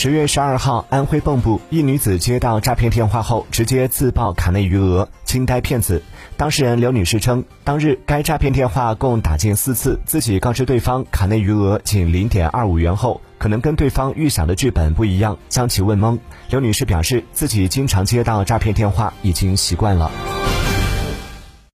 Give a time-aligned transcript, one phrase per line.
[0.00, 6.04] 十月十二号安徽蚌埠一女子接到诈骗电话后直接自曝卡内余额惊呆骗子。
[6.36, 16.16] 当事人刘女士称当日该诈骗电话共打进四次自己告知对方卡内余额仅零点二五元后可能跟对方预想的剧本不一样将其问懵。
[16.48, 20.47] 刘女士表示自己经常接到诈骗电话已经习惯了。